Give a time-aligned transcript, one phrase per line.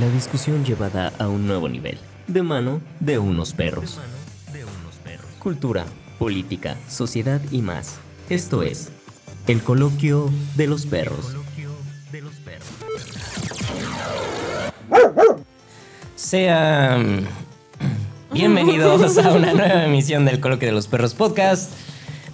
[0.00, 4.00] La discusión llevada a un nuevo nivel, de mano de unos perros.
[5.38, 5.84] Cultura,
[6.18, 7.98] política, sociedad y más.
[8.30, 8.90] Esto es
[9.46, 11.36] el coloquio de los perros.
[16.16, 17.26] Sean
[18.32, 21.70] bienvenidos a una nueva emisión del Coloquio de los Perros Podcast.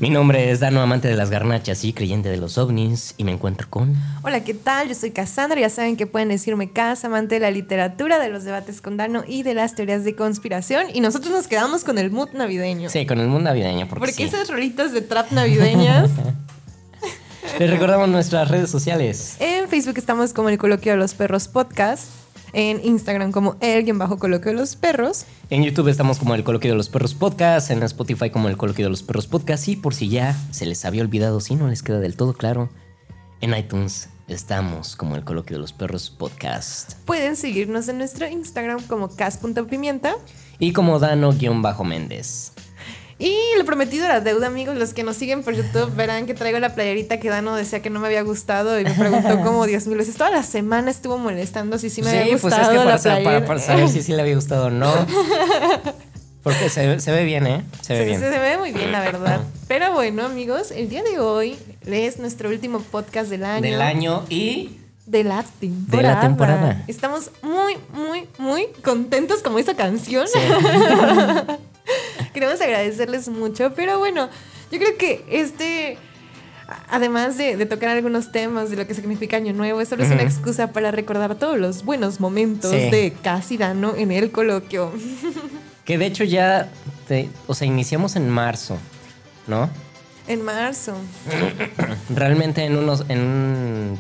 [0.01, 3.33] Mi nombre es Dano, amante de las garnachas y creyente de los ovnis, y me
[3.33, 3.97] encuentro con...
[4.23, 4.87] Hola, ¿qué tal?
[4.87, 8.45] Yo soy Cassandra, ya saben que pueden decirme Cas, amante de la literatura, de los
[8.45, 10.87] debates con Dano y de las teorías de conspiración.
[10.95, 12.91] Y nosotros nos quedamos con el mood navideño.
[12.91, 14.23] Sí, con el mundo navideño, porque, Porque sí.
[14.23, 16.11] esas rolitas de trap navideñas.
[17.59, 19.37] Les recordamos nuestras redes sociales.
[19.41, 22.05] en Facebook estamos como el Coloquio de los Perros Podcast.
[22.52, 25.25] En Instagram como el bajo Coloquio de los Perros.
[25.51, 28.87] En YouTube estamos como el Coloquio de los Perros Podcast, en Spotify como el Coloquio
[28.87, 31.83] de los Perros Podcast, y por si ya se les había olvidado, si no les
[31.83, 32.69] queda del todo claro,
[33.41, 36.95] en iTunes estamos como el Coloquio de los Perros Podcast.
[37.05, 40.17] Pueden seguirnos en nuestro Instagram como cas.pimienta.
[40.59, 42.53] Y como Dano-Méndez.
[43.20, 44.77] Y lo prometido era deuda, amigos.
[44.77, 47.91] Los que nos siguen por YouTube verán que traigo la playerita que Dano decía que
[47.91, 50.16] no me había gustado y me preguntó como 10 mil veces.
[50.16, 52.69] Toda la semana estuvo molestando si sí me había pues gustado es
[53.02, 54.92] que para, la saber si sí le había gustado o no.
[56.44, 57.64] Porque se, ve- se ve bien, ¿eh?
[57.83, 58.20] Se ve Sí, bien.
[58.20, 59.41] se ve muy bien, la verdad.
[59.66, 63.62] Pero bueno, amigos, el día de hoy es nuestro último podcast del año.
[63.62, 64.78] Del año y...
[65.06, 66.20] De la temporada.
[66.20, 66.84] temporada.
[66.86, 70.27] Estamos muy, muy, muy contentos como esa canción.
[72.39, 74.28] Queremos agradecerles mucho, pero bueno,
[74.70, 75.98] yo creo que este,
[76.89, 80.11] además de, de tocar algunos temas de lo que significa Año Nuevo, es solo es
[80.12, 82.91] una excusa para recordar todos los buenos momentos Sí.
[82.91, 84.92] de Casi Dano en el coloquio.
[85.84, 86.69] Que de hecho ya...
[87.09, 88.77] te- o sea, iniciamos en marzo,
[89.47, 89.70] ¿no?
[90.27, 90.94] En marzo.
[92.14, 93.98] Realmente en unos, en un-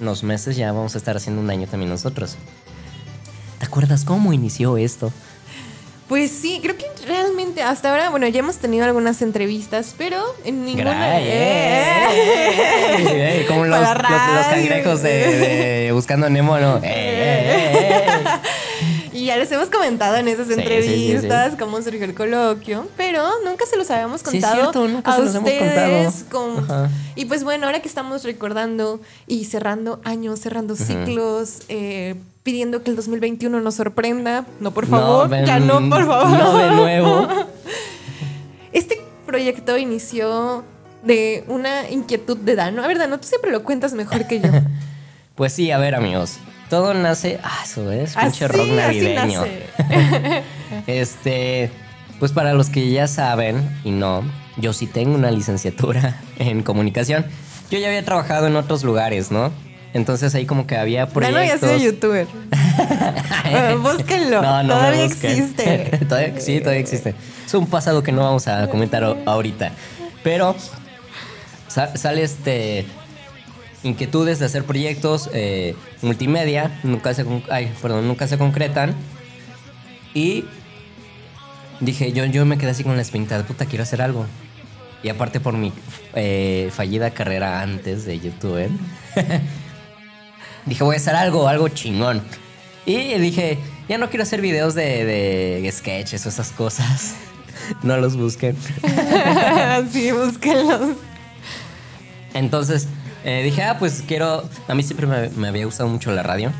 [0.00, 2.36] unos meses ya vamos a estar haciendo un año también nosotros.
[3.58, 5.12] ¿Te acuerdas cómo inició esto?
[6.10, 10.64] Pues sí, creo que realmente hasta ahora, bueno, ya hemos tenido algunas entrevistas, pero en
[10.64, 10.92] ninguna.
[10.92, 12.06] Gra- eh,
[13.42, 16.80] eh, Como los, los- los cangrejos de, de Buscando Nemo, ¿no?
[19.20, 22.88] Y ya les hemos comentado en esas Sí, sí, sí, entrevistas cómo surgió el coloquio,
[22.96, 26.24] pero nunca se los habíamos contado cierto, nunca a se los hemos ustedes.
[26.30, 26.66] contado.
[26.66, 26.90] con-.
[27.16, 32.14] Y pues bueno, ahora que estamos recordando y cerrando años, cerrando ciclos, eh,
[32.44, 36.38] pidiendo que el 2021 nos sorprenda, no por favor, ya no, por favor.
[36.38, 37.28] No de nuevo.
[38.72, 40.64] Este proyecto inició
[41.02, 42.82] de una inquietud de Dano.
[42.82, 44.48] A ver, Dano, tú siempre lo cuentas mejor que yo.
[45.34, 46.38] Pues sí, a ver, amigos.
[46.70, 47.38] Todo nace.
[47.42, 49.40] Ah, eso es, pinche rock así navideño.
[49.40, 50.42] nace.
[50.86, 51.70] Este.
[52.18, 54.22] Pues para los que ya saben y no,
[54.58, 57.26] yo sí tengo una licenciatura en comunicación.
[57.70, 59.50] Yo ya había trabajado en otros lugares, ¿no?
[59.94, 61.48] Entonces ahí como que había proyectos.
[61.48, 62.26] ya sido youtuber.
[63.82, 64.42] Búsquenlo.
[64.42, 65.98] No, no Todavía existe.
[66.08, 67.14] todavía, sí, todavía existe.
[67.46, 69.72] Es un pasado que no vamos a comentar ahorita.
[70.22, 70.54] Pero
[71.68, 72.86] sa- sale este
[73.82, 78.94] inquietudes de hacer proyectos eh, multimedia, nunca se, ay, perdón, nunca se concretan.
[80.14, 80.44] Y
[81.80, 84.26] dije, yo, yo me quedé así con la espinita de puta, quiero hacer algo.
[85.02, 85.72] Y aparte por mi
[86.14, 88.68] eh, fallida carrera antes de youtuber,
[90.66, 92.22] dije, voy a hacer algo, algo chingón.
[92.84, 93.58] Y dije,
[93.88, 97.14] ya no quiero hacer videos de, de sketches o esas cosas.
[97.82, 98.56] no los busquen.
[99.92, 100.96] sí, búsquenlos.
[102.34, 102.88] Entonces
[103.24, 104.48] eh, dije, ah, pues quiero.
[104.68, 106.52] A mí siempre me, me había gustado mucho la radio.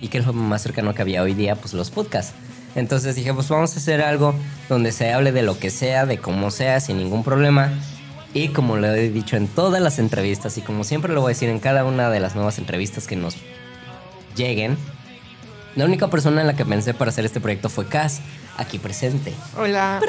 [0.00, 2.34] Y que es lo más cercano que había hoy día, pues los podcasts.
[2.74, 4.34] Entonces dije, pues vamos a hacer algo
[4.68, 7.72] donde se hable de lo que sea, de cómo sea, sin ningún problema.
[8.34, 11.32] Y como lo he dicho en todas las entrevistas, y como siempre lo voy a
[11.32, 13.36] decir en cada una de las nuevas entrevistas que nos
[14.36, 14.76] lleguen,
[15.74, 18.20] la única persona en la que pensé para hacer este proyecto fue Cas,
[18.58, 19.32] aquí presente.
[19.56, 20.00] Hola.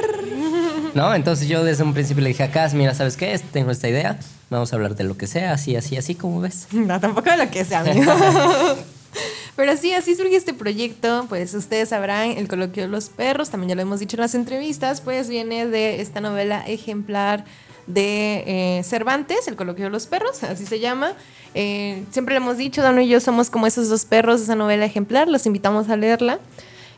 [0.94, 1.16] ¿No?
[1.16, 3.40] Entonces yo desde un principio le dije a Cas, mira, ¿sabes qué?
[3.54, 4.20] Tengo esta idea,
[4.50, 6.68] vamos a hablar de lo que sea, así, así, así, como ves?
[6.72, 8.12] No, tampoco de lo que sea, amigo.
[9.56, 11.26] Pero sí, así surgió este proyecto.
[11.30, 14.36] Pues ustedes sabrán, el coloquio de los perros, también ya lo hemos dicho en las
[14.36, 17.44] entrevistas, pues viene de esta novela ejemplar
[17.88, 21.14] de eh, Cervantes, el coloquio de los perros, así se llama.
[21.56, 24.86] Eh, siempre lo hemos dicho, Dano y yo somos como esos dos perros esa novela
[24.86, 26.40] ejemplar, los invitamos a leerla.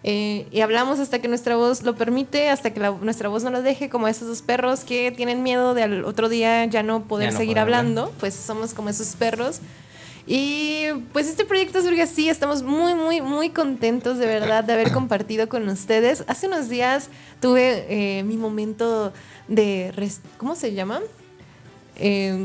[0.04, 3.50] Eh, y hablamos hasta que nuestra voz lo permite, hasta que la- nuestra voz no
[3.52, 7.04] lo deje, como esos dos perros que tienen miedo de al otro día ya no
[7.04, 7.80] poder Ya no seguir poder hablar.
[7.82, 9.60] hablando, pues somos como esos perros.
[10.26, 14.92] Y pues este proyecto surge así, estamos muy, muy, muy contentos de verdad de haber
[14.92, 16.24] compartido con ustedes.
[16.28, 17.10] Hace unos días
[17.42, 19.12] tuve eh, mi momento
[19.48, 19.92] de,
[20.38, 21.02] ¿cómo se llama?
[22.00, 22.38] Eh,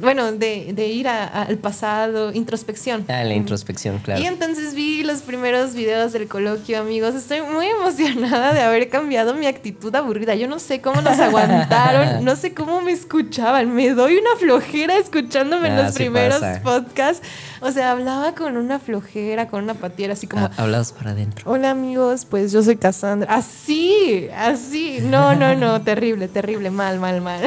[0.00, 3.04] bueno, de, de ir a- a- al pasado, introspección.
[3.08, 4.20] Ah, la introspección, claro.
[4.20, 7.14] Y entonces vi los primeros videos del coloquio, amigos.
[7.14, 10.34] Estoy muy emocionada de haber cambiado mi actitud aburrida.
[10.34, 13.72] Yo no sé cómo nos aguantaron, no sé cómo me escuchaban.
[13.74, 16.62] Me doy una flojera escuchándome en Ah, los primeros pasa.
[16.62, 17.26] podcasts.
[17.64, 20.46] O sea, hablaba con una flojera, con una patiera, así como...
[20.46, 21.48] Ah, hablados para adentro.
[21.48, 23.32] Hola amigos, pues yo soy Cassandra.
[23.32, 24.98] Así, así.
[25.00, 27.40] No, no, no, terrible, terrible, mal, mal, mal.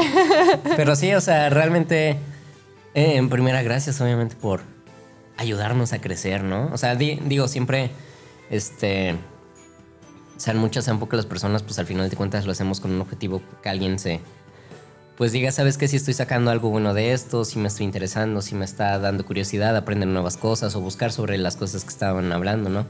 [0.77, 2.11] Pero sí, o sea, realmente,
[2.93, 4.61] eh, en primera, gracias obviamente por
[5.35, 6.69] ayudarnos a crecer, ¿no?
[6.71, 7.91] O sea, di- digo, siempre,
[8.49, 9.17] este,
[10.37, 13.01] sean muchas, sean pocas las personas, pues al final de cuentas lo hacemos con un
[13.01, 14.21] objetivo que alguien se,
[15.17, 18.41] pues diga, sabes que si estoy sacando algo bueno de esto, si me estoy interesando,
[18.41, 22.31] si me está dando curiosidad, aprender nuevas cosas o buscar sobre las cosas que estaban
[22.33, 22.85] hablando, ¿no?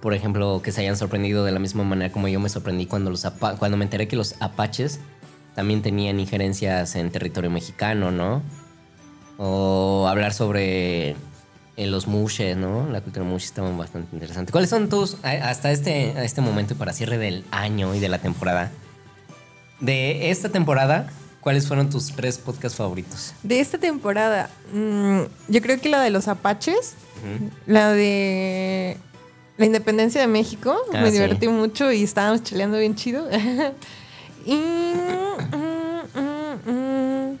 [0.00, 3.10] Por ejemplo, que se hayan sorprendido de la misma manera como yo me sorprendí cuando,
[3.10, 3.26] los
[3.58, 5.00] cuando me enteré que los apaches
[5.54, 8.42] también tenían injerencias en territorio mexicano, ¿no?
[9.36, 12.88] O hablar sobre eh, los mushes, ¿no?
[12.88, 14.52] La cultura mushe estaba bastante interesante.
[14.52, 18.18] ¿Cuáles son tus, hasta este, este momento y para cierre del año y de la
[18.18, 18.70] temporada?
[19.80, 21.10] De esta temporada,
[21.40, 23.32] ¿cuáles fueron tus tres podcasts favoritos?
[23.42, 26.94] De esta temporada, mm, yo creo que la de los apaches,
[27.66, 28.96] la de
[29.56, 31.12] la independencia de México, Ah, me sí.
[31.12, 33.28] divertí mucho y estábamos cheleando bien chido.
[34.46, 35.56] y mm,
[36.14, 37.38] mm, mm,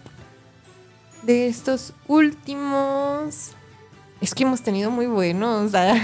[1.22, 3.52] de estos últimos,
[4.20, 5.72] es que hemos tenido muy buenos.
[5.78, 5.94] La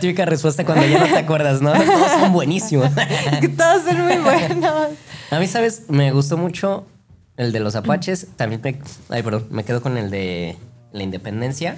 [0.00, 1.72] típica respuesta cuando ya no te acuerdas, ¿no?
[1.72, 2.90] Todos son buenísimos.
[3.32, 4.92] es que todos son muy buenos.
[5.30, 5.82] A mí, ¿sabes?
[5.88, 6.86] Me gustó mucho
[7.36, 8.28] el de los apaches.
[8.36, 8.78] También me...
[9.10, 9.46] Ay, perdón.
[9.50, 10.56] Me quedo con el de
[10.92, 11.76] la independencia.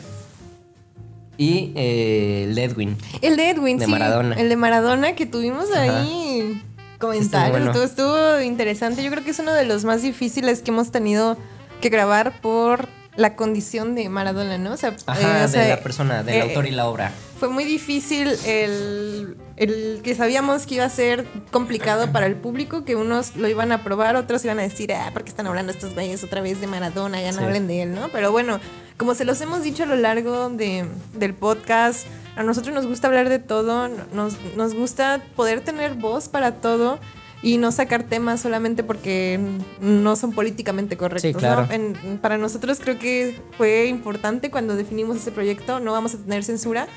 [1.38, 2.96] Y eh, el de Edwin.
[3.22, 3.90] El de Edwin, De sí.
[3.90, 4.36] Maradona.
[4.36, 6.62] El de Maradona que tuvimos ahí
[6.98, 7.26] comentarios.
[7.26, 7.84] Estuvo bueno.
[7.84, 9.02] Estuvo, estuvo interesante.
[9.02, 11.36] Yo creo que es uno de los más difíciles que hemos tenido
[11.80, 14.72] que grabar por la condición de Maradona, ¿no?
[14.72, 17.12] O sea, Ajá, eh, o de la persona, del eh, autor y la obra.
[17.38, 22.84] Fue muy difícil el, el que sabíamos que iba a ser complicado para el público,
[22.84, 25.72] que unos lo iban a probar, otros iban a decir, ah, ¿por qué están hablando
[25.72, 27.20] estos güeyes otra vez de Maradona?
[27.20, 27.44] Ya no Sí.
[27.44, 28.08] hablen de él, ¿no?
[28.10, 28.60] Pero bueno,
[28.96, 33.06] como se los hemos dicho a lo largo de, del podcast, a nosotros nos gusta
[33.08, 36.98] hablar de todo, nos, nos gusta poder tener voz para todo
[37.46, 39.38] y no sacar temas solamente porque
[39.80, 41.30] no son políticamente correctos.
[41.30, 41.66] Sí, claro.
[41.68, 41.72] ¿no?
[41.72, 46.42] En- para nosotros creo que fue importante cuando definimos este proyecto, no vamos a tener
[46.42, 46.88] censura.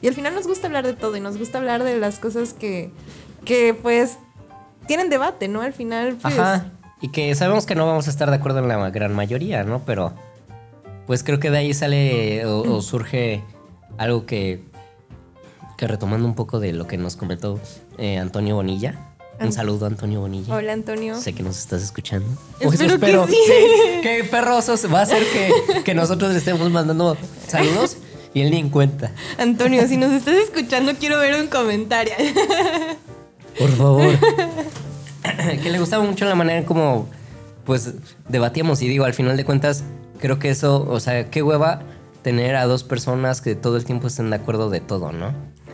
[0.00, 2.52] Y al final nos gusta hablar de todo y nos gusta hablar de las cosas
[2.52, 2.90] que,
[3.44, 4.18] que pues
[4.88, 5.60] tienen debate, ¿no?
[5.62, 6.36] Al final, pues...
[6.36, 6.72] Ajá.
[7.00, 9.82] Y que sabemos que no vamos a estar de acuerdo en la gran mayoría, ¿no?
[9.86, 10.14] Pero
[11.06, 13.44] pues creo que de ahí sale o, o surge
[13.98, 14.64] algo que,
[15.78, 17.60] que retomando un poco de lo que nos comentó
[17.98, 19.11] eh, Antonio Bonilla.
[19.44, 20.54] Un saludo, Antonio Bonilla.
[20.54, 21.20] Hola, Antonio.
[21.20, 22.26] Sé que nos estás escuchando.
[22.60, 23.38] Espero que sí.
[24.02, 27.16] ¿Qué, perrosos va a hacer que, que nosotros le estemos mandando
[27.46, 27.96] saludos
[28.34, 29.12] y él ni en cuenta?
[29.38, 32.14] Antonio, si nos estás escuchando, quiero ver un comentario.
[33.58, 34.18] Por favor.
[35.62, 37.08] que le gustaba mucho la manera en como
[37.64, 37.94] pues
[38.28, 39.84] debatíamos y digo, al final de cuentas,
[40.18, 41.82] creo que eso, o sea, qué hueva
[42.22, 45.32] tener a dos personas que todo el tiempo estén de acuerdo de todo, ¿no?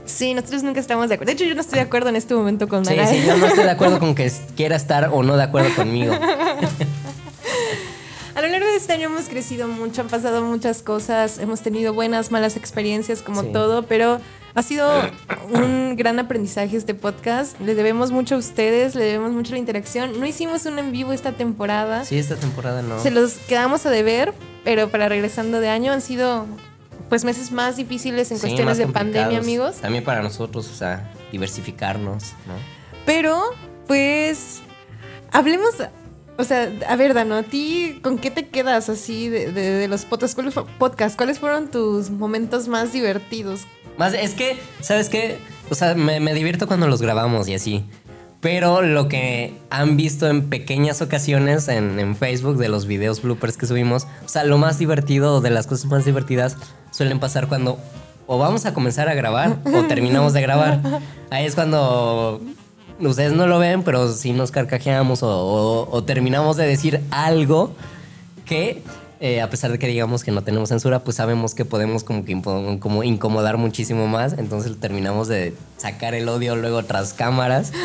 [0.08, 1.30] Sí, nosotros nunca estamos de acuerdo.
[1.30, 3.08] De hecho, yo no estoy de acuerdo en este momento con Sí, Nara.
[3.08, 6.14] sí, yo no estoy de acuerdo con que quiera estar o no de acuerdo conmigo.
[8.34, 11.92] A lo largo de este año hemos crecido mucho, han pasado muchas cosas, hemos tenido
[11.92, 13.48] buenas, malas experiencias como Sí.
[13.52, 14.20] todo, pero
[14.54, 14.88] ha sido
[15.52, 17.58] un gran aprendizaje este podcast.
[17.60, 20.20] Le debemos mucho a ustedes, le debemos mucho la interacción.
[20.20, 22.04] No hicimos un en vivo esta temporada.
[22.04, 23.00] Sí, esta temporada no.
[23.00, 24.32] Se los quedamos a deber,
[24.62, 26.46] pero para regresando de año han sido
[27.08, 29.76] pues meses más difíciles en Sí, cuestiones de pandemia, amigos.
[29.76, 32.54] También para nosotros, o sea, diversificarnos, ¿no?
[33.06, 33.42] Pero,
[33.86, 34.60] pues,
[35.32, 35.70] hablemos,
[36.36, 39.88] o sea, a ver, Dano, ¿a ti con qué te quedas así de, de- de
[39.88, 40.34] los podcasts?
[40.34, 41.16] ¿Cuáles, podcasts?
[41.16, 43.62] ¿Cuáles fueron tus momentos más divertidos?
[43.96, 45.38] Más, es que, ¿sabes qué?
[45.70, 47.84] O sea, me, me divierto cuando los grabamos y así.
[48.40, 53.56] Pero lo que han visto en pequeñas ocasiones en, en Facebook de los videos bloopers
[53.56, 56.56] que subimos, o sea, lo más divertido o de las cosas más divertidas
[56.92, 57.78] suelen pasar cuando
[58.28, 60.80] o vamos a comenzar a grabar o terminamos de grabar.
[61.30, 62.40] Ahí es cuando
[63.00, 67.72] ustedes no lo ven, pero sí nos carcajeamos o, o- o terminamos de decir algo
[68.44, 68.82] que
[69.20, 72.24] eh, a pesar de que digamos que no tenemos censura, pues sabemos que podemos como
[72.24, 72.40] que
[72.78, 77.72] como incomodar muchísimo más, entonces terminamos de sacar el odio luego tras cámaras.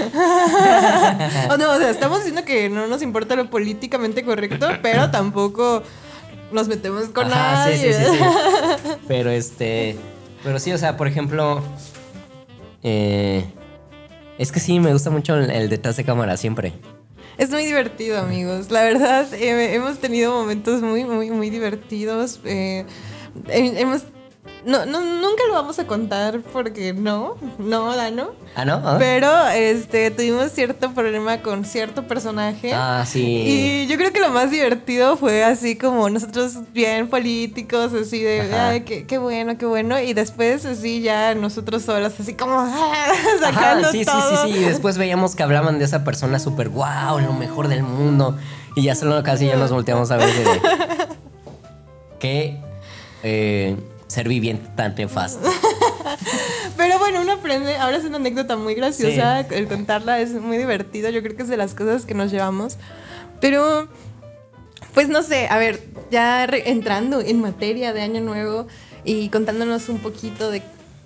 [1.49, 5.83] Oh, no, o sea, estamos diciendo que no nos importa lo políticamente correcto, pero tampoco
[6.51, 7.93] nos metemos con Ajá, nadie.
[7.93, 8.89] sí, sí, sí.
[9.07, 9.97] Pero este,
[10.43, 11.61] pero sí, o sea, por ejemplo,
[12.83, 13.45] eh,
[14.37, 16.73] es que sí, me gusta mucho el, el detrás de cámara siempre.
[17.37, 18.69] Es muy divertido, amigos.
[18.69, 22.39] La verdad, eh, hemos tenido momentos muy, muy, muy divertidos.
[22.45, 22.85] Eh,
[23.49, 24.03] hemos
[24.65, 28.31] no, no, nunca lo vamos a contar porque no, no, Dano.
[28.55, 28.81] Ah, ¿no?
[28.83, 28.95] ¿Ah?
[28.99, 32.71] Pero este, tuvimos cierto problema con cierto personaje.
[32.73, 33.21] Ah, sí.
[33.23, 38.41] Y yo creo que lo más divertido fue así como nosotros bien políticos, así de,
[38.53, 39.99] ay, qué, qué, bueno, qué bueno.
[39.99, 42.65] Y después así ya nosotros solos, así como
[43.41, 44.29] sacando sí, todo.
[44.29, 44.59] Sí, sí, sí.
[44.59, 48.37] Y después veíamos que hablaban de esa persona súper wow, lo mejor del mundo.
[48.75, 50.45] Y ya solo casi ya nos volteamos a ver de...
[52.19, 52.59] que...
[53.25, 53.77] Eh,
[54.13, 55.49] ser viviente tan nefasto.
[56.77, 61.09] Pero bueno, uno aprende, ahora es una anécdota muy graciosa, el contarla es muy divertido,
[61.09, 62.77] yo creo que es de las cosas que nos llevamos.
[63.41, 63.87] Pero,
[64.93, 68.67] pues no sé, a ver, ya entrando en materia de Año Nuevo
[69.03, 70.61] y contándonos un poquito de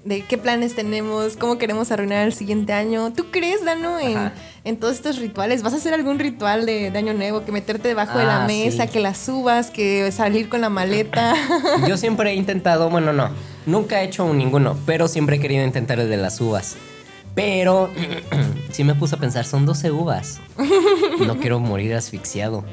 [0.08, 3.12] de qué planes tenemos, cómo queremos arruinar el siguiente año.
[3.12, 4.32] ¿Tú crees, Dano, en,
[4.64, 5.64] en todos estos rituales?
[5.64, 7.44] ¿Vas a hacer algún ritual de, Año Nuevo?
[7.44, 11.34] Que meterte debajo de la ah, mesa, que la subas, que salir con la maleta.
[11.88, 13.30] Yo siempre he intentado, bueno, no,
[13.66, 16.78] nunca he hecho ninguno, pero siempre he querido intentar el de las uvas.
[17.36, 17.90] Pero
[18.72, 20.40] sí me puse a pensar, son 12 uvas.
[21.20, 22.64] No quiero morir asfixiado.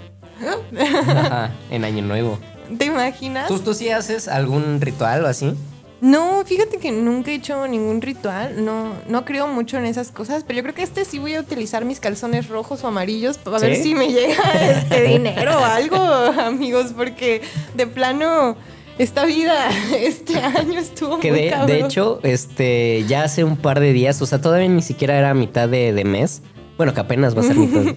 [1.70, 2.38] en Año Nuevo.
[2.78, 3.48] ¿Te imaginas?
[3.48, 5.54] ¿Tú, ¿Tú sí haces algún ritual o así?
[6.04, 10.44] No, fíjate que nunca he hecho ningún ritual, no, no creo mucho en esas cosas,
[10.46, 13.58] pero yo creo que este sí voy a utilizar mis calzones rojos o amarillos para
[13.58, 14.36] ver si me llega
[14.70, 17.40] este dinero o algo, amigos, porque
[17.74, 18.54] de plano
[18.98, 23.80] esta vida este año estuvo que muy de, de hecho, este, ya hace un par
[23.80, 26.42] de días, o sea, todavía ni siquiera era mitad de, de mes.
[26.76, 27.94] Bueno, que apenas va a ser mitad.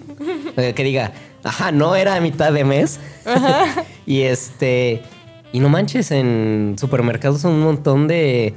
[0.74, 1.12] que diga,
[1.44, 3.00] ajá, no era mitad de mes.
[3.26, 3.84] Ajá.
[4.06, 5.02] y este
[5.52, 8.54] y no manches, en supermercados son un montón de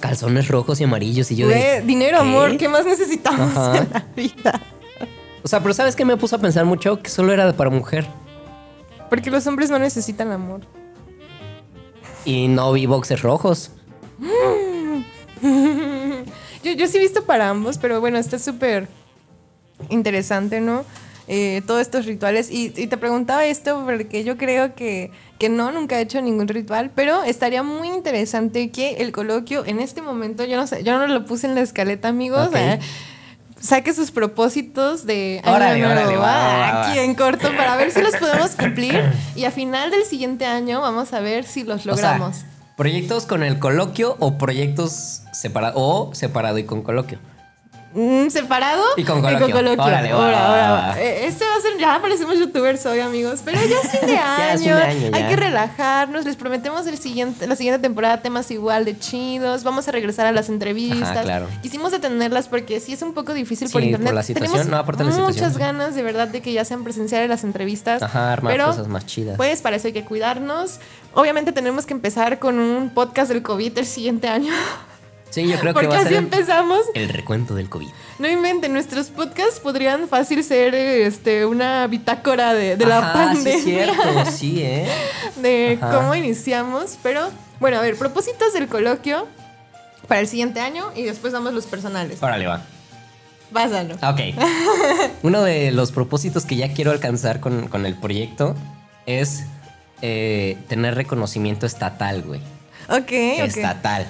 [0.00, 1.30] calzones rojos y amarillos.
[1.30, 1.82] Y yo de.
[1.82, 4.60] Dinero, amor, ¿qué más necesitamos en la vida?
[5.42, 7.02] O sea, pero ¿sabes qué me puso a pensar mucho?
[7.02, 8.06] Que solo era para mujer.
[9.08, 10.60] Porque los hombres no necesitan amor.
[12.24, 13.72] Y no vi boxes rojos.
[15.42, 18.88] yo, yo sí he visto para ambos, pero bueno, está súper
[19.88, 20.84] interesante, ¿no?
[21.28, 22.50] Eh, todos estos rituales.
[22.50, 26.90] Y, te preguntaba esto porque yo creo que, que no, nunca he hecho ningún ritual,
[26.94, 31.06] pero estaría muy interesante que el coloquio en este momento, yo no sé, yo no
[31.06, 32.50] lo puse en la escaleta, amigos.
[32.54, 32.80] Eh,
[33.60, 39.04] saque sus propósitos de año nuevo aquí en corto para ver si los podemos cumplir
[39.36, 42.44] y a final del siguiente año vamos a ver si los logramos.
[42.76, 47.18] ¿Proyectos con el coloquio o proyectos separados o separado y con coloquio?
[47.92, 49.48] Mm, separado y con coloquio.
[49.48, 49.84] Y con coloquio.
[50.16, 54.16] Órale, Este va a ser, ya parecemos youtubers hoy, amigos, pero ya es fin de
[54.16, 54.76] año.
[55.12, 56.24] Hay que relajarnos.
[56.24, 59.64] Les prometemos el siguiente, la siguiente temporada temas igual de chidos.
[59.64, 61.24] Vamos a regresar a las entrevistas.
[61.24, 61.48] claro.
[61.62, 64.08] Quisimos detenerlas porque sí es un poco difícil por internet.
[64.08, 67.28] Por la situación, Tenemos no, la muchas ganas de verdad de que ya sean presenciales
[67.28, 68.02] las entrevistas.
[68.02, 69.36] Ajá, armar pero, cosas más chidas.
[69.36, 70.78] Pues para eso hay que cuidarnos.
[71.12, 74.52] Obviamente tenemos que empezar con un podcast del COVID el siguiente año.
[75.30, 76.80] Sí, yo creo que va a ser empezamos.
[76.94, 77.88] El recuento del COVID.
[78.18, 83.52] No inventen, nuestros podcasts podrían fácil ser este, una bitácora de, la pandemia.
[83.52, 84.88] Sí, cierto, sí, ¿eh?
[85.36, 86.98] De cómo iniciamos.
[87.02, 89.28] Pero, bueno, a ver, propósitos del coloquio
[90.08, 92.20] para el siguiente año y después damos los personales.
[92.20, 92.62] Órale, va.
[93.52, 93.94] Pásalo.
[93.94, 94.20] Ok.
[95.22, 98.56] Uno de los propósitos que ya quiero alcanzar con, el proyecto
[99.06, 99.44] es
[100.02, 102.40] eh, tener reconocimiento estatal, güey.
[102.88, 103.12] Ok.
[103.12, 104.08] Estatal.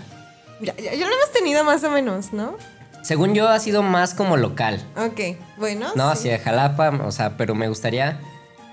[0.60, 2.56] Ya, ya, lo hemos tenido más o menos, ¿no?
[3.02, 4.84] Según yo ha sido más como local.
[4.96, 5.88] Ok, bueno.
[5.94, 8.20] No, hacia Jalapa, o sea, pero me gustaría,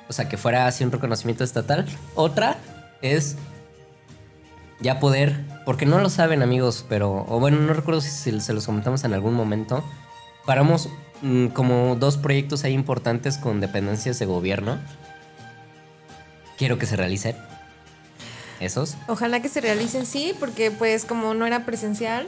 [0.10, 1.86] o sea, que fuera así un reconocimiento estatal.
[2.16, 2.58] Otra
[3.02, 3.38] es
[4.80, 8.66] ya poder, porque no lo saben amigos, pero, o bueno, no recuerdo si se los
[8.66, 9.84] comentamos en algún momento,
[10.46, 10.90] paramos
[11.22, 14.78] mm, como dos proyectos ahí importantes con dependencias de gobierno.
[16.58, 17.36] Quiero que se realicen
[18.60, 18.96] esos.
[19.08, 22.28] Ojalá que se realicen, sí, porque pues como no era presencial,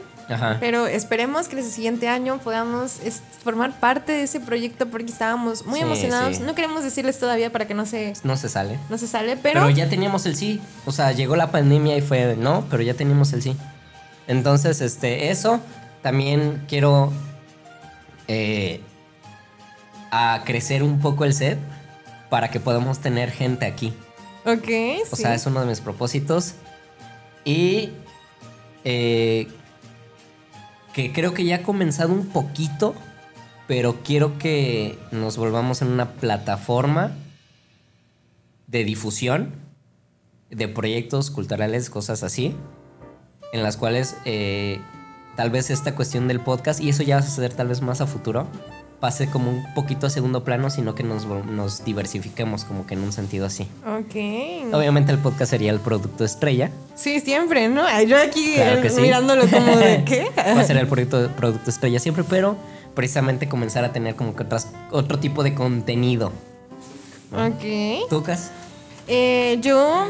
[0.60, 3.00] pero esperemos que el siguiente año podamos
[3.42, 6.40] formar parte de ese proyecto porque estábamos muy emocionados.
[6.40, 8.12] No queremos decirles todavía para que no se...
[8.22, 8.78] No se sale.
[8.88, 9.60] No se sale, pero...
[9.60, 10.60] Pero ya teníamos el sí.
[10.86, 13.56] O sea, llegó la pandemia y fue, no, pero ya teníamos el sí.
[14.28, 15.60] Entonces, este, eso
[16.02, 17.12] también quiero
[18.28, 18.80] eh,
[20.12, 21.58] a crecer un poco el set
[22.28, 23.92] para que podamos tener gente aquí.
[24.44, 24.68] Ok.
[25.10, 26.54] O sea, es uno de mis propósitos.
[27.44, 27.90] Y
[28.84, 29.48] eh,
[30.92, 32.94] que creo que ya ha comenzado un poquito,
[33.66, 37.12] pero quiero que nos volvamos en una plataforma
[38.66, 39.54] de difusión
[40.50, 42.56] de proyectos culturales, cosas así,
[43.52, 44.80] en las cuales eh,
[45.36, 48.00] tal vez esta cuestión del podcast, y eso ya va a suceder tal vez más
[48.00, 48.48] a futuro,
[49.00, 53.00] pase como un poquito a segundo plano, sino que nos, nos diversifiquemos como que en
[53.02, 53.66] un sentido así.
[53.86, 54.74] Ok.
[54.74, 56.70] Obviamente el podcast sería el producto estrella.
[56.94, 57.82] Sí, siempre, ¿no?
[58.02, 59.00] Yo aquí Claro eh, sí.
[59.00, 60.30] mirándolo como de qué.
[60.36, 62.56] Va a ser el producto, producto estrella siempre, pero
[62.94, 66.32] precisamente comenzar a tener como que otras, otro tipo de contenido.
[67.32, 68.08] ok.
[68.10, 68.50] ¿Tucas?
[69.08, 70.06] Eh, yo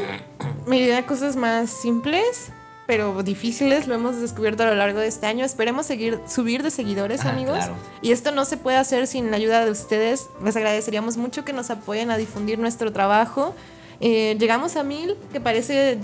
[0.67, 2.49] me iría a cosas más simples,
[2.91, 3.87] pero difíciles.
[3.87, 5.45] Lo hemos descubierto a lo largo de este año.
[5.45, 7.55] Esperemos seguir subir de seguidores, Ah, amigos.
[7.55, 7.75] claro.
[8.01, 10.27] Y esto no se puede hacer sin la ayuda de ustedes.
[10.43, 13.55] Les agradeceríamos mucho que nos apoyen a difundir nuestro trabajo.
[14.01, 15.97] Eh, llegamos a mil, que parece,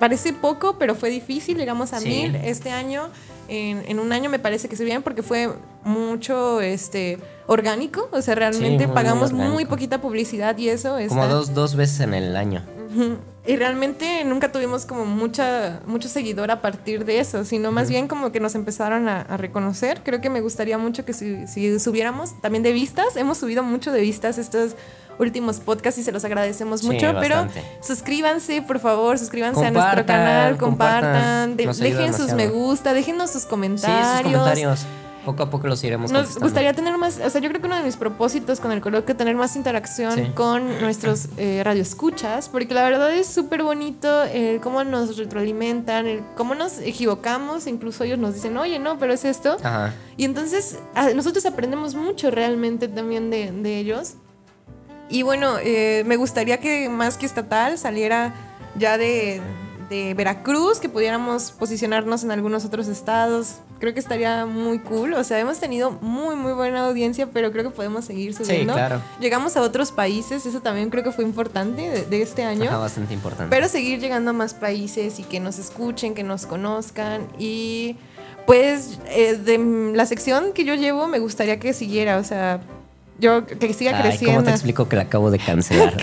[0.00, 1.56] parece poco, pero fue difícil.
[1.58, 2.08] Llegamos a Sí.
[2.08, 3.08] mil este año.
[3.48, 5.48] En, en un año me parece que se bien porque fue
[5.84, 8.08] mucho este orgánico.
[8.10, 9.70] O sea, realmente muy, muy pagamos muy, orgánico.
[9.70, 12.64] poquita publicidad y eso Como está- dos, dos veces en el año.
[13.44, 18.06] Y realmente nunca tuvimos como mucha, mucho seguidor a partir de eso, sino más bien
[18.06, 20.02] como que nos empezaron a, a reconocer.
[20.04, 23.90] Creo que me gustaría mucho que si, si subiéramos también de vistas, hemos subido mucho
[23.90, 24.76] de vistas estos
[25.18, 27.48] últimos podcasts y se los agradecemos Sí, mucho, pero
[27.80, 31.56] suscríbanse, por favor, suscríbanse a nuestro canal, compartan.
[31.56, 34.06] de- dejen sus me gusta, déjenos sus Sí, comentarios.
[34.06, 34.86] sus comentarios.
[35.24, 37.76] Poco a poco los iremos Nos gustaría tener más, o sea, yo creo que uno
[37.76, 40.32] de mis propósitos con el coloquio es tener más interacción Sí.
[40.34, 46.22] con nuestros eh, radioescuchas, porque la verdad es súper bonito el cómo nos retroalimentan, el
[46.36, 49.56] cómo nos equivocamos, incluso ellos nos dicen, oye, no, pero es esto.
[49.62, 49.94] Ajá.
[50.16, 54.14] Y entonces a- nosotros aprendemos mucho realmente también de, de ellos.
[55.08, 58.34] Y bueno, eh, me gustaría que más que estatal saliera
[58.78, 59.40] ya de,
[59.90, 63.56] de Veracruz, que pudiéramos posicionarnos en algunos otros estados.
[63.82, 65.12] Creo que estaría muy cool.
[65.14, 68.74] O sea, hemos tenido muy, muy buena audiencia, pero creo que podemos seguir subiendo.
[68.74, 69.02] claro.
[69.18, 72.70] Llegamos a otros países, eso también creo que fue importante de, de este año.
[72.70, 73.50] Ajá, bastante importante.
[73.50, 77.26] Pero seguir llegando a más países y que nos escuchen, que nos conozcan.
[77.40, 77.96] Y
[78.46, 79.58] pues eh, de
[79.96, 82.60] la sección que yo llevo me gustaría que siguiera, o sea,
[83.22, 84.34] yo que siga Ay, creciendo.
[84.34, 85.96] ¿cómo te explico que la acabo de cancelar?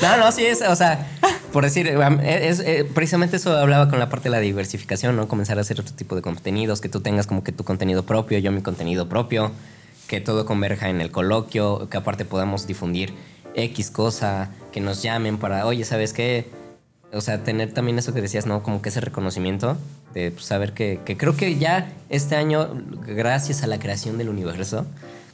[0.00, 1.06] no, no, sí es, o sea,
[1.52, 1.88] por decir,
[2.22, 5.26] es, eh, precisamente eso hablaba con la parte de la diversificación, ¿no?
[5.26, 8.38] Comenzar a hacer otro tipo de contenidos, que tú tengas como que tu contenido propio,
[8.38, 9.50] yo mi contenido propio,
[10.06, 13.14] que todo converja en el coloquio, que aparte podamos difundir
[13.54, 16.46] X cosa, que nos llamen para, oye, ¿sabes qué?
[17.12, 18.62] O sea, tener también eso que decías, ¿no?
[18.62, 19.76] Como que ese reconocimiento
[20.14, 22.68] de pues, saber que, que creo que ya este año,
[23.06, 24.84] gracias a la creación del universo,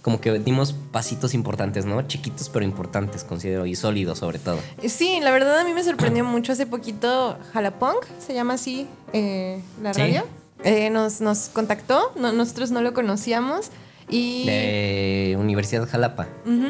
[0.02, 2.00] como que dimos pasitos importantes, ¿no?
[2.02, 4.58] Chiquitos pero importantes, considero, y sólidos sobre todo.
[4.86, 9.60] Sí, la verdad a mí me sorprendió mucho hace poquito Jalapunk, se llama así eh,
[9.82, 10.00] la Sí.
[10.00, 10.24] radio.
[10.62, 13.70] Eh, nos, nos contactó, no- nosotros no lo conocíamos
[14.08, 16.26] y De Universidad Jalapa.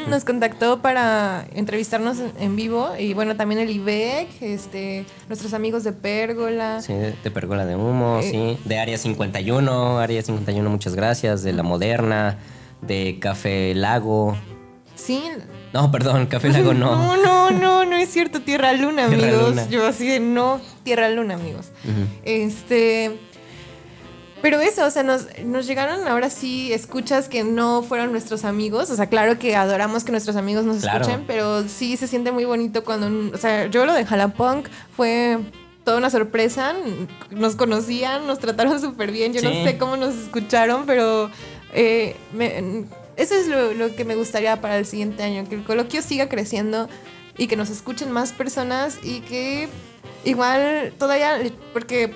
[0.09, 5.93] nos contactó para entrevistarnos en, vivo y bueno, también el IBEC, este, nuestros amigos de
[5.93, 6.81] Pérgola.
[6.81, 8.31] Sí, de Pergola de Humo, Eh.
[8.31, 8.69] sí.
[8.69, 11.43] De Área 51, Área 51, muchas gracias.
[11.43, 12.39] De La Moderna,
[12.83, 14.37] de Café Lago.
[14.95, 15.23] Sí,
[15.73, 17.17] No, perdón, Café Lago no.
[17.17, 18.43] No, no, no, no es cierto.
[18.43, 19.49] Tierra Luna, Tierra amigos.
[19.51, 19.69] Luna.
[19.69, 21.73] Yo así de no, Tierra Luna, amigos.
[22.25, 23.19] Este.
[24.45, 28.91] Pero eso, o sea, nos, nos llegaron ahora sí escuchas que no fueron nuestros amigos.
[28.91, 31.01] O sea, claro que adoramos que nuestros amigos nos Claro.
[31.01, 33.35] escuchen, pero sí se siente muy bonito cuando.
[33.35, 35.39] O sea, yo lo de Jalapunk fue
[35.83, 36.75] toda una sorpresa.
[37.31, 39.33] Nos conocían, nos trataron súper bien.
[39.33, 41.31] Yo no sé cómo nos escucharon, pero
[41.73, 42.85] eh, me-
[43.17, 46.29] eso es lo, lo que me gustaría para el siguiente año, que el coloquio siga
[46.29, 46.91] creciendo
[47.39, 49.69] y que nos escuchen más personas y que
[50.27, 51.39] igual todavía,
[51.73, 52.13] porque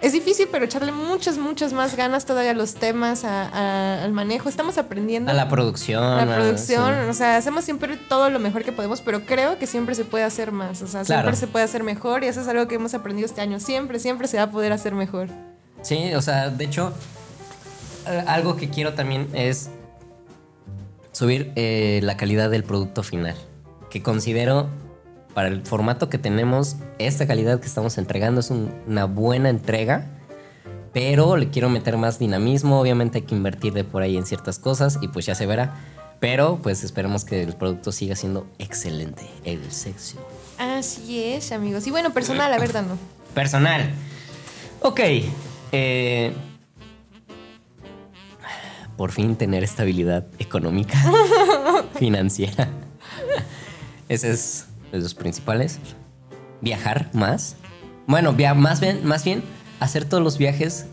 [0.00, 4.12] es difícil, pero echarle muchas, muchas más ganas todavía a los temas, a- a- al
[4.12, 4.48] manejo.
[4.48, 5.30] Estamos aprendiendo.
[5.30, 6.02] A la producción.
[6.02, 7.10] a la producción, sí.
[7.10, 10.24] o sea, hacemos siempre todo lo mejor que podemos, pero creo que siempre se puede
[10.24, 11.22] hacer más, o sea, Claro.
[11.22, 13.98] siempre se puede hacer mejor y eso es algo que hemos aprendido este año, siempre,
[13.98, 15.28] siempre se va a poder hacer mejor.
[15.82, 16.92] Sí, o sea, de hecho,
[18.06, 19.70] eh, algo que quiero también es
[21.12, 23.34] subir eh, la calidad del producto final.
[23.90, 24.68] Que considero,
[25.34, 30.06] para el formato que tenemos, esta calidad que estamos entregando es un- una buena entrega.
[30.92, 32.80] Pero le quiero meter más dinamismo.
[32.80, 35.74] Obviamente hay que invertir de por ahí en ciertas cosas y pues ya se verá.
[36.18, 39.22] Pero pues esperemos que el producto siga siendo excelente.
[39.44, 40.18] El sexo.
[40.58, 41.86] Así es, amigos.
[41.86, 42.98] Y bueno, personal, a ver, Dano.
[43.34, 43.88] Personal.
[44.80, 45.00] Ok.
[45.72, 46.32] eh,
[48.96, 50.98] por fin tener estabilidad económica,
[51.98, 52.68] financiera.
[54.10, 55.78] Ese es de los principales.
[56.60, 57.56] Viajar más.
[58.06, 59.42] Bueno, via- más, bien, más bien
[59.80, 60.86] hacer todos los viajes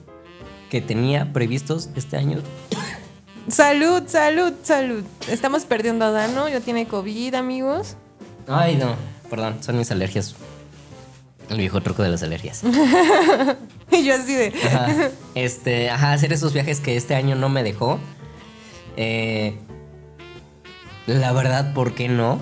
[0.69, 2.39] que tenía previstos este año.
[3.47, 5.03] Salud, salud, salud.
[5.29, 7.95] Estamos perdiendo a Dano, ya tiene COVID, amigos.
[8.47, 8.95] Ay, no.
[9.29, 10.35] Perdón, son mis alergias.
[11.49, 12.61] El viejo truco de las alergias.
[13.89, 14.53] Y yo así de...
[14.65, 14.87] Ajá.
[15.33, 17.99] Este, ajá, hacer esos viajes que este año no me dejó.
[18.97, 19.57] Eh,
[21.07, 22.39] la verdad, ¿por qué no?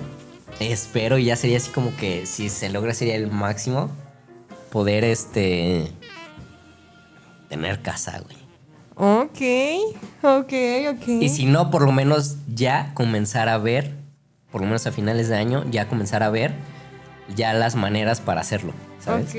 [0.60, 3.90] Espero, y ya sería así como que si se logra sería el máximo
[4.70, 5.92] poder este
[7.48, 8.36] tener casa, güey.
[8.98, 9.42] Ok,
[10.22, 10.52] ok,
[10.94, 11.08] ok.
[11.20, 13.92] Y si no, por lo menos ya comenzar a ver,
[14.50, 16.54] por lo menos a finales de año, ya comenzar a ver
[17.34, 18.72] ya las maneras para hacerlo,
[19.04, 19.26] ¿sabes?
[19.26, 19.34] Ok,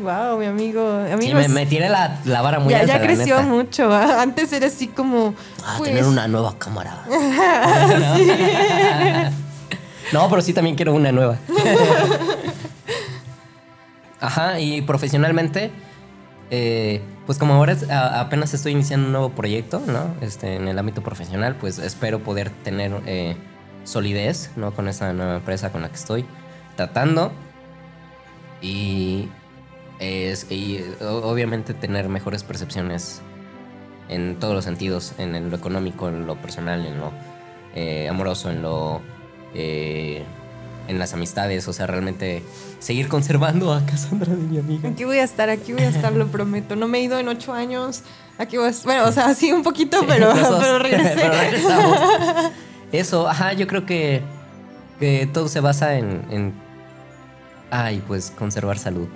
[0.00, 1.04] wow, mi amigo.
[1.06, 3.92] Sí, Amigos, me, me tiré la, la vara muy ya, alta, ya creció mucho.
[3.92, 4.20] ¿ah?
[4.20, 5.34] Antes era así como.
[5.64, 7.04] Ah, pues, tener una nueva cámara.
[10.12, 11.38] no, pero sí también quiero una nueva.
[14.20, 15.70] Ajá, y profesionalmente,
[16.50, 20.14] eh, pues como ahora es- a- apenas estoy iniciando un nuevo proyecto, ¿no?
[20.20, 23.36] Este, en el ámbito profesional, pues espero poder tener eh,
[23.84, 24.72] solidez, ¿no?
[24.74, 26.24] Con esta nueva empresa con la que estoy
[26.76, 27.32] tratando.
[28.62, 29.28] Y,
[29.98, 33.20] es, y obviamente tener mejores percepciones
[34.08, 37.12] en todos los sentidos, en, en lo económico, en lo personal, en lo
[37.74, 39.02] eh, amoroso, en lo
[39.56, 40.22] eh,
[40.88, 42.42] en las amistades, o sea, realmente
[42.78, 44.88] seguir conservando a Cassandra de mi amiga.
[44.88, 46.76] Aquí voy a estar, aquí voy a estar, lo prometo.
[46.76, 48.02] No me he ido en ocho años.
[48.38, 48.84] Aquí voy a estar.
[48.84, 52.52] Bueno, o sea, sí un poquito, pero, pero regresamos.
[52.92, 54.22] Eso, ajá, yo creo que,
[55.00, 56.54] que todo se basa en, en
[57.70, 59.08] ay, pues conservar salud.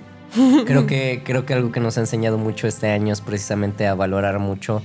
[0.65, 3.95] Creo que, creo que algo que nos ha enseñado mucho este año es precisamente a
[3.95, 4.81] valorar mucho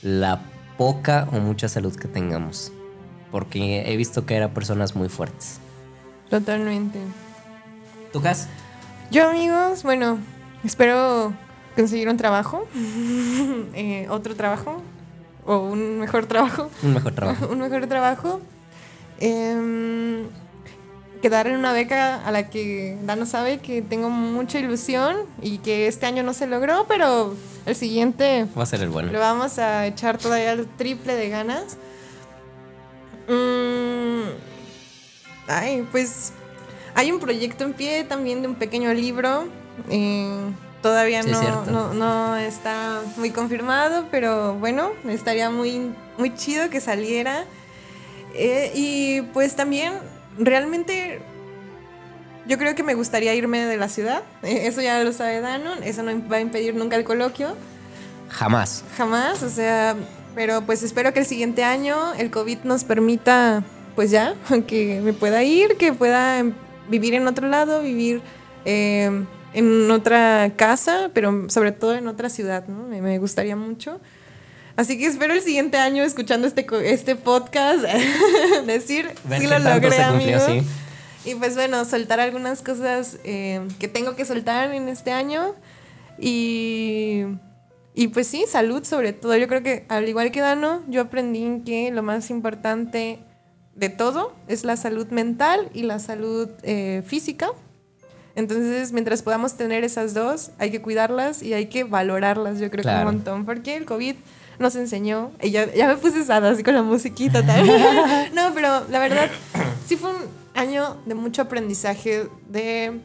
[0.00, 0.40] la
[0.78, 2.72] poca o mucha salud que tengamos.
[3.30, 5.58] Porque he visto que eran personas muy fuertes.
[6.28, 6.98] Totalmente.
[8.12, 8.48] ¿Tú, Cas?
[9.10, 10.18] Yo, amigos, bueno,
[10.64, 11.32] espero
[11.76, 12.66] conseguir un trabajo,
[13.74, 14.82] eh, otro trabajo,
[15.46, 17.48] o un mejor trabajo, Un mejor trabajo.
[17.50, 18.40] un mejor trabajo.
[19.18, 20.24] Em,
[21.22, 25.86] quedar en una beca a la que Dano sabe que tengo mucha ilusión y que
[25.86, 27.34] este año no se logró, pero
[27.66, 29.12] el siguiente Va a ser el bueno.
[29.12, 31.76] le vamos a echar todavía el triple de ganas.
[33.28, 34.30] Mm,
[35.48, 36.32] ay, pues
[36.94, 39.46] hay un proyecto en pie también de un pequeño libro.
[39.88, 40.52] eh,
[40.82, 41.30] todavía Sí,
[41.70, 47.44] no, no está muy confirmado, pero bueno, estaría muy, muy chido que saliera.
[48.34, 49.92] Eh, y pues también
[50.38, 51.20] realmente
[52.46, 54.22] yo creo que me gustaría irme de la ciudad.
[54.42, 55.82] Eh, eso ya lo sabe Danon.
[55.82, 57.54] Eso no va a impedir nunca el coloquio.
[58.30, 58.84] Jamás.
[58.96, 59.96] Jamás, o sea,
[60.34, 63.62] pero pues espero que el siguiente año el COVID nos permita,
[63.94, 64.34] pues ya,
[64.66, 66.52] que me pueda ir, que pueda em,
[66.88, 68.22] vivir en otro lado, vivir
[68.64, 72.86] eh, en otra casa, pero sobre todo en otra ciudad, ¿no?
[72.86, 74.00] Me, me gustaría mucho.
[74.76, 77.82] Así que espero el siguiente año escuchando este, este podcast
[78.66, 80.62] decir, sí qué lo logré, se cumplió, amigo.
[80.64, 80.66] sí.
[81.24, 85.54] Y pues bueno, soltar algunas cosas eh, que tengo que soltar en este año.
[86.18, 87.24] Y,
[87.94, 89.36] y pues sí, salud sobre todo.
[89.36, 93.18] Yo creo que al igual que Dano, yo aprendí que lo más importante
[93.74, 97.48] de todo es la salud mental y la salud eh, física.
[98.36, 102.82] Entonces, mientras podamos tener esas dos, hay que cuidarlas y hay que valorarlas, yo creo
[102.82, 103.08] que Claro.
[103.08, 104.14] un montón, porque el COVID
[104.60, 107.76] nos enseñó, y ya, ya me puse sada así con la musiquita también.
[108.34, 109.28] no, pero la verdad,
[109.86, 110.22] sí fue un
[110.54, 113.00] año de mucho aprendizaje, de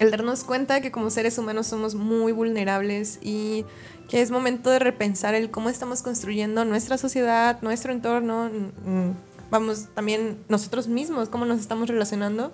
[0.00, 3.66] el darnos cuenta que como seres humanos somos muy vulnerables y
[4.08, 8.50] que es momento de repensar el cómo estamos construyendo nuestra sociedad, nuestro entorno,
[9.50, 12.50] vamos, también nosotros mismos, cómo nos estamos relacionando.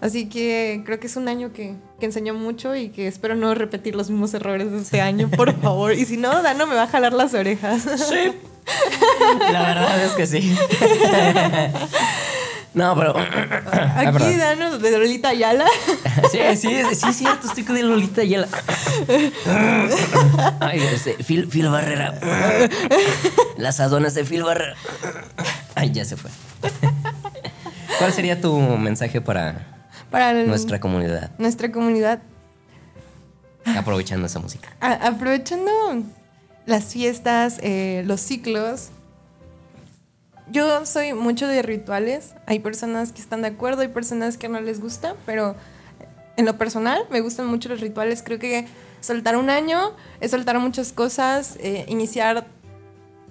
[0.00, 3.52] Así que creo que es un año que, que enseñó mucho y que espero no
[3.56, 5.92] repetir los mismos errores de este año, por favor.
[5.94, 7.82] Y si no, Dano me va a jalar las orejas.
[7.82, 8.32] Sí.
[9.52, 10.56] La verdad es que sí.
[12.74, 13.16] No, pero.
[13.96, 14.38] Aquí perdón.
[14.38, 15.66] Dano de Lolita Ayala.
[16.30, 18.46] Sí, sí, sí, es cierto, estoy con el Lolita y el.
[20.60, 22.14] Ay, este, Phil, Phil Barrera.
[23.56, 24.74] Las aduanas de Phil Barrera.
[25.74, 26.30] Ay, ya se fue.
[27.98, 29.66] ¿Cuál sería tu mensaje para
[30.10, 31.30] Para el- nuestra comunidad?
[31.38, 32.20] nuestra comunidad.
[33.76, 34.70] Aprovechando esa música.
[34.80, 35.70] A- aprovechando
[36.66, 38.88] las fiestas, eh, los ciclos,
[40.50, 42.34] yo soy mucho de rituales.
[42.46, 45.54] Hay personas que están de acuerdo, hay personas que no les gusta, pero
[46.36, 48.22] en lo personal me gustan mucho los rituales.
[48.22, 48.66] Creo que
[49.00, 52.46] soltar un año es soltar muchas cosas, eh, iniciar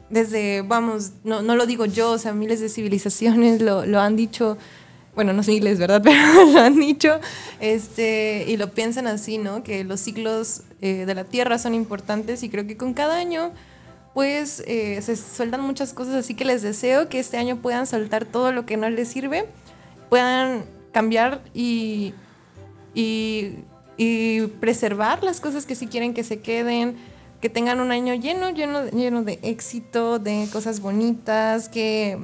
[0.09, 4.15] desde, vamos, no, no lo digo yo, o sea, miles de civilizaciones lo, lo han
[4.15, 4.57] dicho,
[5.15, 6.01] bueno, no miles, ¿verdad?
[6.03, 7.19] Pero lo han dicho,
[7.59, 9.63] este, y lo piensan así, ¿no?
[9.63, 13.51] Que los ciclos eh, de la Tierra son importantes y creo que con cada año,
[14.17, 18.25] pues, eh, se sueltan muchas cosas, así que les deseo que este año puedan soltar
[18.25, 19.45] todo lo que no les sirve,
[20.09, 22.15] puedan cambiar y,
[22.95, 23.57] y,
[24.59, 26.97] preservar las cosas que sí quieren que se queden,
[27.41, 32.17] que tengan un año lleno, lleno, lleno de éxito, de cosas bonitas, que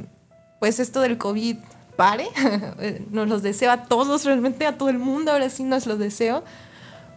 [0.60, 1.58] pues esto del COVID
[1.96, 2.26] pare.
[3.12, 6.44] nos los deseo a todos, realmente a todo el mundo, ahora sí nos lo deseo.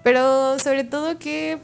[0.02, 1.60] Pero sobre todo que,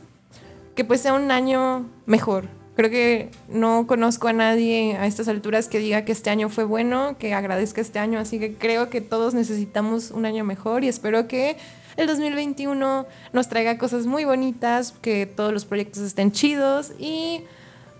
[0.75, 2.62] que pues sea un año mejor.
[2.75, 6.65] Creo que no conozco a nadie a estas alturas que diga que este año fue
[6.65, 10.89] bueno, que agradezca este año, así que creo que todos necesitamos un año mejor y
[10.89, 11.59] espero que
[11.97, 17.45] el 2021 nos traiga cosas muy bonitas, que todos los proyectos estén chidos y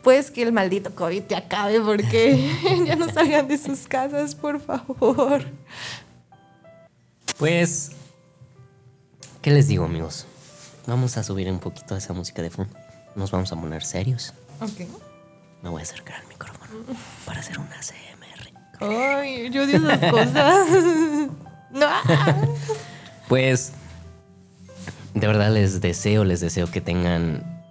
[0.03, 2.51] pues que el maldito COVID te acabe porque
[2.87, 5.45] ya no salgan de sus casas, por favor.
[7.39, 7.93] Pues,
[9.43, 10.27] ¿qué les digo amigos?
[10.87, 12.75] Vamos a subir un poquito esa música de fondo.
[13.15, 14.33] Nos vamos a poner serios.
[14.63, 14.87] Ok.
[15.61, 16.71] Me voy a acercar al micrófono
[17.27, 18.53] para hacer una CMR.
[18.81, 20.67] Ay, yo odio esas cosas.
[21.73, 21.89] no.
[23.29, 23.73] Pues,
[25.15, 27.65] de verdad les deseo, les deseo que tengan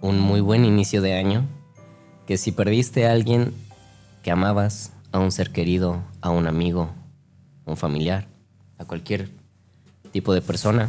[0.00, 1.44] un muy buen inicio de año.
[2.26, 3.52] Que si perdiste a alguien
[4.22, 6.90] que amabas, a un ser querido, a un amigo,
[7.66, 8.28] a un familiar,
[8.78, 9.28] a cualquier
[10.12, 10.88] tipo de persona,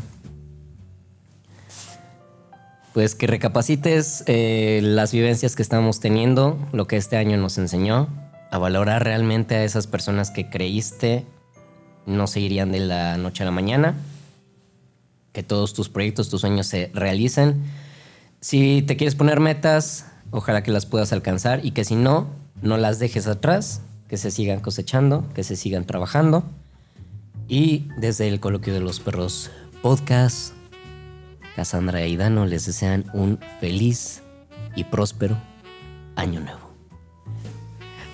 [2.93, 8.09] pues que recapacites eh, las vivencias que estamos teniendo, lo que este año nos enseñó,
[8.51, 11.25] a valorar realmente a esas personas que creíste
[12.05, 13.95] no se irían de la noche a la mañana,
[15.31, 17.63] que todos tus proyectos, tus sueños se realicen.
[18.41, 22.27] Si te quieres poner metas, ojalá que las puedas alcanzar y que si no,
[22.61, 26.43] no las dejes atrás, que se sigan cosechando, que se sigan trabajando.
[27.47, 29.51] Y desde el coloquio de los perros
[29.81, 30.53] podcast,
[31.55, 34.21] Cassandra y Dano les desean un feliz
[34.75, 35.37] y próspero
[36.15, 36.71] año nuevo.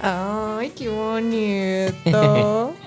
[0.02, 2.74] Ay, qué bonito.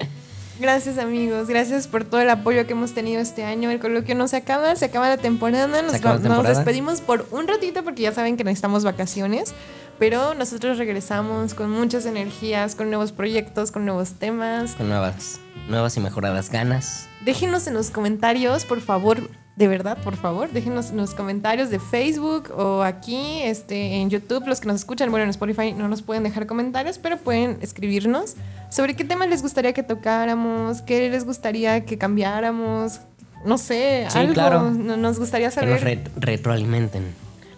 [0.61, 3.71] Gracias amigos, gracias por todo el apoyo que hemos tenido este año.
[3.71, 5.81] El coloquio no se acaba, se acaba la temporada.
[5.81, 6.49] Nos, acaba la temporada.
[6.49, 9.55] nos despedimos por un ratito porque ya saben que necesitamos vacaciones.
[9.99, 14.75] Pero nosotros regresamos con muchas energías, con nuevos proyectos, con nuevos temas.
[14.75, 17.09] Con nuevas, nuevas y mejoradas ganas.
[17.25, 19.31] Déjenos en los comentarios, por favor,
[19.61, 24.47] de verdad, por favor, déjenos en los comentarios de Facebook o aquí este, en YouTube,
[24.47, 28.37] los que nos escuchan, bueno, en Spotify no nos pueden dejar comentarios, pero pueden escribirnos
[28.71, 33.01] sobre qué temas les gustaría que tocáramos, qué les gustaría que cambiáramos,
[33.45, 34.71] no sé, Sí, algo claro.
[34.71, 35.85] no- nos gustaría Que nos saber.
[35.85, 37.05] re- retroalimenten.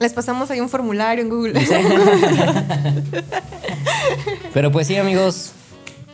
[0.00, 1.54] Les pasamos ahí un formulario en Google.
[4.52, 5.52] Pero pues sí, amigos,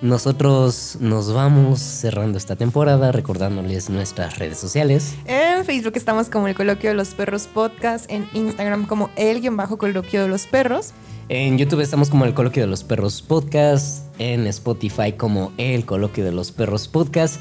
[0.01, 5.15] nosotros nos vamos cerrando esta temporada recordándoles nuestras redes sociales.
[5.27, 9.57] En Facebook estamos como el Coloquio de los Perros Podcast, en Instagram como el guion
[9.57, 10.93] bajo Coloquio de los Perros.
[11.29, 16.25] En YouTube estamos como el Coloquio de los Perros Podcast, en Spotify como el Coloquio
[16.25, 17.41] de los Perros Podcast.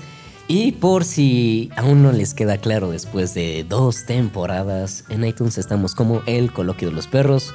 [0.50, 5.94] Y por si aún no les queda claro después de dos temporadas, en iTunes estamos
[5.94, 7.54] como el Coloquio de los Perros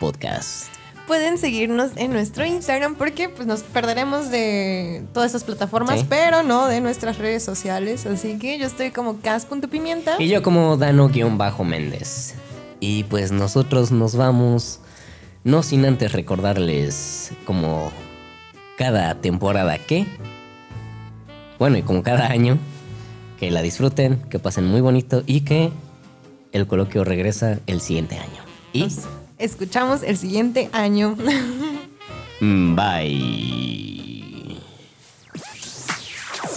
[0.00, 0.81] Podcast.
[1.06, 6.06] Pueden seguirnos en nuestro Instagram porque pues, nos perderemos de todas estas plataformas, Sí.
[6.08, 8.06] pero no de nuestras redes sociales.
[8.06, 10.16] Así que yo estoy como cas.pimienta.
[10.20, 12.34] Y yo como Dano-Méndez.
[12.80, 14.80] Y pues nosotros nos vamos,
[15.44, 17.92] no sin antes recordarles como
[18.76, 20.06] cada temporada que,
[21.58, 22.58] bueno, y como cada año,
[23.38, 25.70] que la disfruten, que pasen muy bonito y que
[26.52, 28.42] el coloquio regresa el siguiente año.
[28.72, 28.88] Y
[29.44, 31.16] escuchamos el siguiente año.
[32.40, 34.58] Mm, bye.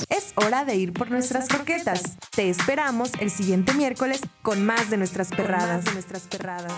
[0.10, 2.17] Es hora de ir por nuestras croquetas.
[2.32, 5.86] Te esperamos el siguiente miércoles con más de nuestras perradas.
[5.86, 6.74] de nuestras perradas.